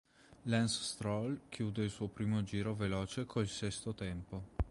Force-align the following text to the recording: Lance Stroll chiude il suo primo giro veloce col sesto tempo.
Lance 0.45 0.81
Stroll 0.81 1.41
chiude 1.49 1.83
il 1.83 1.91
suo 1.91 2.07
primo 2.07 2.41
giro 2.41 2.73
veloce 2.73 3.27
col 3.27 3.47
sesto 3.47 3.93
tempo. 3.93 4.57